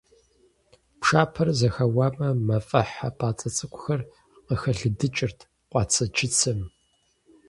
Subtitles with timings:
[0.99, 4.01] Пшапэр зэхэуамэ, мафӀэхь хьэпӀацӀэ цӀыкӀухэр
[4.45, 5.39] къыхэлыдыкӀырт
[5.69, 6.59] къуацэ-чыцэм.